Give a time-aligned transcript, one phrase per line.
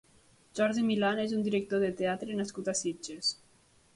[0.59, 3.33] Jordi Milán és un director de teatre nascut a Sitges.